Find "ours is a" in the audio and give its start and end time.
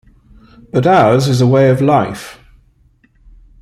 0.87-1.45